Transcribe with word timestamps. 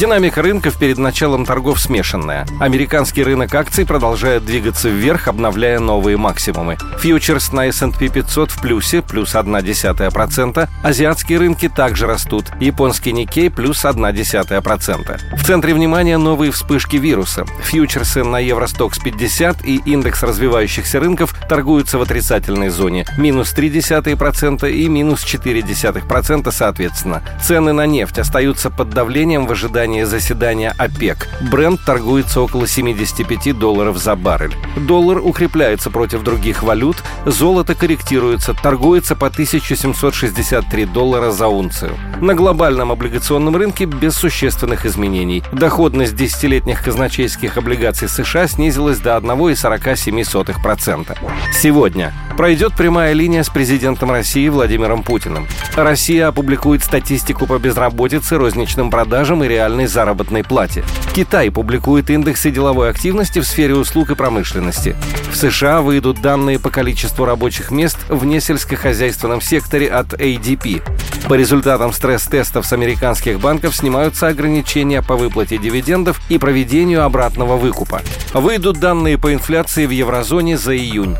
Динамика 0.00 0.40
рынков 0.40 0.78
перед 0.78 0.96
началом 0.96 1.44
торгов 1.44 1.78
смешанная. 1.78 2.46
Американский 2.58 3.22
рынок 3.22 3.54
акций 3.54 3.84
продолжает 3.84 4.46
двигаться 4.46 4.88
вверх, 4.88 5.28
обновляя 5.28 5.78
новые 5.78 6.16
максимумы. 6.16 6.78
Фьючерс 7.00 7.52
на 7.52 7.66
S&P 7.66 8.08
500 8.08 8.50
в 8.50 8.62
плюсе, 8.62 9.02
плюс 9.02 9.34
0,1%. 9.34 10.68
Азиатские 10.82 11.38
рынки 11.38 11.68
также 11.68 12.06
растут. 12.06 12.46
Японский 12.60 13.12
Никей 13.12 13.50
плюс 13.50 13.84
0,1%. 13.84 15.36
В 15.36 15.44
центре 15.44 15.74
внимания 15.74 16.16
новые 16.16 16.50
вспышки 16.50 16.96
вируса. 16.96 17.44
Фьючерсы 17.62 18.24
на 18.24 18.38
Евростокс 18.38 19.00
50 19.00 19.66
и 19.66 19.82
индекс 19.84 20.22
развивающихся 20.22 20.98
рынков 20.98 21.34
торгуются 21.46 21.98
в 21.98 22.02
отрицательной 22.02 22.70
зоне. 22.70 23.04
Минус 23.18 23.52
0,3% 23.54 24.72
и 24.72 24.88
минус 24.88 25.26
0,4% 25.26 26.50
соответственно. 26.50 27.22
Цены 27.44 27.74
на 27.74 27.84
нефть 27.84 28.18
остаются 28.18 28.70
под 28.70 28.88
давлением 28.88 29.46
в 29.46 29.52
ожидании 29.52 29.89
ожидания 29.90 30.06
заседания 30.06 30.74
ОПЕК. 30.78 31.28
Бренд 31.50 31.84
торгуется 31.84 32.40
около 32.40 32.66
75 32.66 33.58
долларов 33.58 33.98
за 33.98 34.16
баррель. 34.16 34.54
Доллар 34.76 35.18
укрепляется 35.18 35.90
против 35.90 36.22
других 36.22 36.62
валют, 36.62 37.02
золото 37.26 37.74
корректируется, 37.74 38.54
торгуется 38.54 39.16
по 39.16 39.26
1763 39.26 40.86
доллара 40.86 41.32
за 41.32 41.48
унцию. 41.48 41.92
На 42.20 42.34
глобальном 42.34 42.92
облигационном 42.92 43.56
рынке 43.56 43.86
без 43.86 44.14
существенных 44.14 44.86
изменений. 44.86 45.42
Доходность 45.52 46.14
десятилетних 46.14 46.84
казначейских 46.84 47.56
облигаций 47.56 48.08
США 48.08 48.46
снизилась 48.46 48.98
до 48.98 49.16
1,47%. 49.16 51.16
Сегодня 51.52 52.12
пройдет 52.36 52.74
прямая 52.74 53.12
линия 53.12 53.42
с 53.42 53.48
президентом 53.48 54.10
России 54.10 54.48
Владимиром 54.48 55.02
Путиным. 55.02 55.46
Россия 55.76 56.28
опубликует 56.28 56.82
статистику 56.82 57.46
по 57.46 57.58
безработице, 57.58 58.36
розничным 58.36 58.90
продажам 58.90 59.44
и 59.44 59.48
реальной 59.48 59.86
заработной 59.86 60.44
плате. 60.44 60.84
Китай 61.14 61.50
публикует 61.50 62.10
индексы 62.10 62.50
деловой 62.50 62.90
активности 62.90 63.40
в 63.40 63.46
сфере 63.46 63.74
услуг 63.74 64.10
и 64.10 64.14
промышленности. 64.14 64.96
В 65.30 65.36
США 65.36 65.80
выйдут 65.80 66.20
данные 66.20 66.58
по 66.58 66.70
количеству 66.70 67.24
рабочих 67.24 67.70
мест 67.70 67.98
в 68.08 68.24
несельскохозяйственном 68.24 69.40
секторе 69.40 69.88
от 69.88 70.14
ADP. 70.14 70.82
По 71.28 71.34
результатам 71.34 71.92
стресс-тестов 71.92 72.66
с 72.66 72.72
американских 72.72 73.40
банков 73.40 73.76
снимаются 73.76 74.28
ограничения 74.28 75.02
по 75.02 75.16
выплате 75.16 75.58
дивидендов 75.58 76.20
и 76.28 76.38
проведению 76.38 77.04
обратного 77.04 77.56
выкупа. 77.56 78.02
Выйдут 78.32 78.78
данные 78.80 79.18
по 79.18 79.32
инфляции 79.32 79.86
в 79.86 79.90
еврозоне 79.90 80.58
за 80.58 80.76
июнь. 80.76 81.16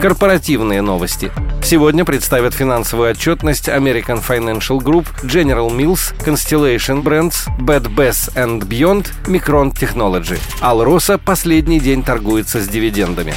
Корпоративные 0.00 0.80
новости. 0.80 1.30
Сегодня 1.62 2.06
представят 2.06 2.54
финансовую 2.54 3.10
отчетность 3.10 3.68
American 3.68 4.26
Financial 4.26 4.78
Group, 4.78 5.06
General 5.22 5.68
Mills, 5.70 6.14
Constellation 6.24 7.02
Brands, 7.02 7.34
Bad 7.58 7.94
Bass 7.94 8.34
and 8.34 8.66
Beyond, 8.66 9.08
Micron 9.26 9.74
Technology. 9.74 10.38
Alrosa 10.62 11.20
последний 11.22 11.80
день 11.80 12.02
торгуется 12.02 12.60
с 12.60 12.68
дивидендами. 12.68 13.34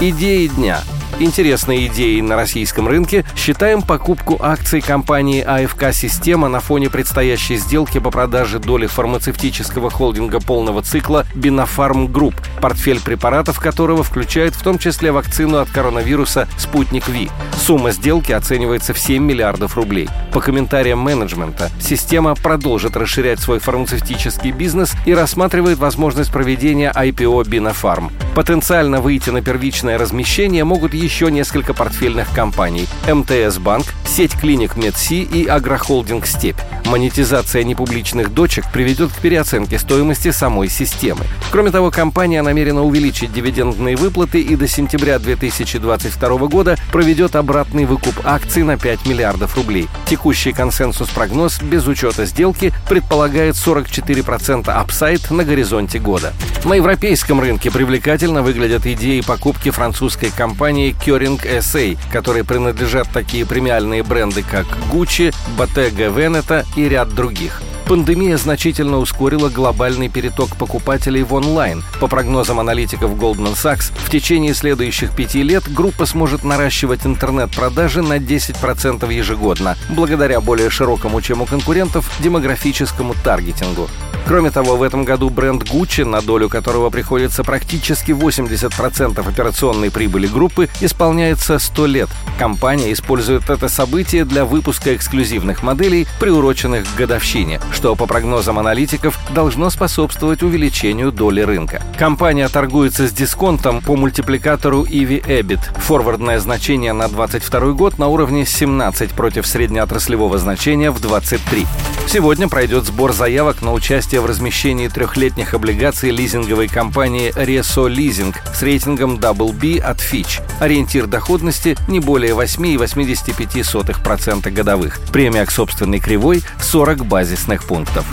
Идеи 0.00 0.46
дня– 0.46 0.80
Интересной 1.18 1.86
идеей 1.86 2.20
на 2.20 2.36
российском 2.36 2.86
рынке 2.86 3.24
считаем 3.34 3.80
покупку 3.80 4.36
акций 4.38 4.82
компании 4.82 5.40
АФК 5.40 5.94
«Система» 5.94 6.48
на 6.48 6.60
фоне 6.60 6.90
предстоящей 6.90 7.56
сделки 7.56 7.98
по 7.98 8.10
продаже 8.10 8.58
доли 8.58 8.86
фармацевтического 8.86 9.88
холдинга 9.88 10.40
полного 10.40 10.82
цикла 10.82 11.24
«Бинофарм 11.34 12.12
Групп», 12.12 12.34
портфель 12.60 13.00
препаратов 13.00 13.60
которого 13.60 14.02
включает 14.02 14.54
в 14.54 14.62
том 14.62 14.78
числе 14.78 15.10
вакцину 15.10 15.56
от 15.56 15.70
коронавируса 15.70 16.48
«Спутник 16.58 17.08
V». 17.08 17.30
Сумма 17.56 17.90
сделки 17.90 18.32
оценивается 18.32 18.94
в 18.94 18.98
7 18.98 19.22
миллиардов 19.22 19.76
рублей. 19.76 20.08
По 20.32 20.40
комментариям 20.40 20.98
менеджмента, 21.00 21.70
система 21.80 22.34
продолжит 22.34 22.96
расширять 22.96 23.40
свой 23.40 23.58
фармацевтический 23.58 24.52
бизнес 24.52 24.92
и 25.06 25.14
рассматривает 25.14 25.78
возможность 25.78 26.30
проведения 26.30 26.92
IPO 26.94 27.48
«Бинофарм». 27.48 28.12
Потенциально 28.34 29.00
выйти 29.00 29.30
на 29.30 29.40
первичное 29.40 29.96
размещение 29.98 30.62
могут 30.62 30.92
еще 30.92 31.30
несколько 31.30 31.72
портфельных 31.72 32.30
компаний– 32.32 32.86
МТС 33.12 33.58
Банк, 33.58 33.86
сеть 34.06 34.38
клиник 34.38 34.76
Медси 34.76 35.22
и 35.22 35.46
агрохолдинг 35.46 36.26
«Степь». 36.26 36.60
Монетизация 36.84 37.64
непубличных 37.64 38.32
дочек 38.32 38.64
приведет 38.72 39.10
к 39.10 39.16
переоценке 39.16 39.78
стоимости 39.78 40.30
самой 40.30 40.68
системы. 40.68 41.24
Кроме 41.50 41.70
того, 41.70 41.90
компания 41.90 42.42
намерена 42.42 42.84
увеличить 42.84 43.32
дивидендные 43.32 43.96
выплаты 43.96 44.40
и 44.40 44.54
до 44.54 44.68
сентября 44.68 45.18
2022 45.18 46.38
года 46.46 46.76
проведет 46.92 47.34
обратный 47.46 47.84
выкуп 47.84 48.14
акций 48.24 48.64
на 48.64 48.76
5 48.76 49.06
миллиардов 49.06 49.56
рублей. 49.56 49.88
Текущий 50.06 50.52
консенсус-прогноз 50.52 51.62
без 51.62 51.86
учета 51.86 52.26
сделки 52.26 52.72
предполагает 52.88 53.54
44% 53.54 54.68
апсайд 54.68 55.30
на 55.30 55.44
горизонте 55.44 56.00
года. 56.00 56.32
На 56.64 56.74
европейском 56.74 57.40
рынке 57.40 57.70
привлекательно 57.70 58.42
выглядят 58.42 58.84
идеи 58.84 59.20
покупки 59.20 59.70
французской 59.70 60.30
компании 60.30 60.96
Kering 61.06 61.40
SA, 61.60 61.96
которой 62.12 62.42
принадлежат 62.42 63.08
такие 63.12 63.46
премиальные 63.46 64.02
бренды, 64.02 64.42
как 64.42 64.66
Gucci, 64.92 65.32
Bottega 65.56 66.12
Veneta 66.12 66.66
и 66.74 66.88
ряд 66.88 67.14
других. 67.14 67.62
Пандемия 67.86 68.36
значительно 68.36 68.98
ускорила 68.98 69.48
глобальный 69.48 70.08
переток 70.08 70.56
покупателей 70.56 71.22
в 71.22 71.32
онлайн. 71.34 71.84
По 72.00 72.08
прогнозам 72.08 72.58
аналитиков 72.58 73.12
Goldman 73.12 73.54
Sachs, 73.54 73.92
в 73.94 74.10
течение 74.10 74.54
следующих 74.54 75.14
пяти 75.14 75.44
лет 75.44 75.72
группа 75.72 76.04
сможет 76.04 76.42
наращивать 76.42 77.06
интернет-продажи 77.06 78.02
на 78.02 78.18
10% 78.18 79.12
ежегодно, 79.14 79.76
благодаря 79.88 80.40
более 80.40 80.68
широкому, 80.68 81.20
чем 81.20 81.42
у 81.42 81.46
конкурентов, 81.46 82.10
демографическому 82.18 83.14
таргетингу. 83.22 83.88
Кроме 84.26 84.50
того, 84.50 84.76
в 84.76 84.82
этом 84.82 85.04
году 85.04 85.30
бренд 85.30 85.62
Gucci, 85.62 86.04
на 86.04 86.20
долю 86.20 86.48
которого 86.48 86.90
приходится 86.90 87.44
практически 87.44 88.10
80% 88.10 89.20
операционной 89.24 89.92
прибыли 89.92 90.26
группы, 90.26 90.68
исполняется 90.80 91.60
100 91.60 91.86
лет. 91.86 92.08
Компания 92.36 92.92
использует 92.92 93.48
это 93.48 93.68
событие 93.68 94.24
для 94.24 94.44
выпуска 94.44 94.96
эксклюзивных 94.96 95.62
моделей, 95.62 96.08
приуроченных 96.18 96.84
к 96.84 96.96
годовщине, 96.96 97.60
что, 97.72 97.94
по 97.94 98.06
прогнозам 98.06 98.58
аналитиков, 98.58 99.16
должно 99.32 99.70
способствовать 99.70 100.42
увеличению 100.42 101.12
доли 101.12 101.42
рынка. 101.42 101.80
Компания 101.96 102.48
торгуется 102.48 103.06
с 103.06 103.12
дисконтом 103.12 103.80
по 103.80 103.94
мультипликатору 103.94 104.82
EV-EBIT. 104.84 105.78
Форвардное 105.82 106.40
значение 106.40 106.92
на 106.92 107.06
2022 107.06 107.72
год 107.74 107.98
на 107.98 108.08
уровне 108.08 108.44
17 108.44 109.12
против 109.12 109.46
среднеотраслевого 109.46 110.36
значения 110.38 110.90
в 110.90 111.00
23. 111.00 111.64
Сегодня 112.08 112.48
пройдет 112.48 112.84
сбор 112.84 113.12
заявок 113.12 113.62
на 113.62 113.72
участие 113.72 114.15
в 114.20 114.26
размещении 114.26 114.88
трехлетних 114.88 115.54
облигаций 115.54 116.10
лизинговой 116.10 116.68
компании 116.68 117.32
Reso 117.34 117.88
Leasing 117.88 118.34
с 118.54 118.62
рейтингом 118.62 119.16
Double 119.16 119.52
B 119.52 119.78
от 119.80 119.96
Fitch. 119.98 120.42
Ориентир 120.60 121.06
доходности 121.06 121.74
не 121.88 122.00
более 122.00 122.34
8,85% 122.34 124.50
годовых. 124.50 125.00
Премия 125.12 125.46
к 125.46 125.50
собственной 125.50 126.00
кривой 126.00 126.42
40 126.60 127.06
базисных 127.06 127.64
пунктов. 127.64 128.04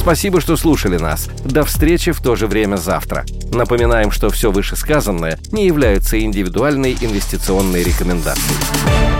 Спасибо, 0.00 0.40
что 0.40 0.56
слушали 0.56 0.96
нас. 0.96 1.28
До 1.44 1.64
встречи 1.64 2.12
в 2.12 2.22
то 2.22 2.34
же 2.34 2.46
время 2.46 2.76
завтра. 2.76 3.26
Напоминаем, 3.52 4.10
что 4.10 4.30
все 4.30 4.50
вышесказанное 4.50 5.38
не 5.52 5.66
является 5.66 6.18
индивидуальной 6.18 6.96
инвестиционной 7.00 7.82
рекомендацией. 7.82 9.19